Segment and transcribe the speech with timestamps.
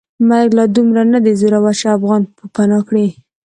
[0.27, 3.07] مرګ لا دومره ندی زورور چې افغان پوپناه کړي.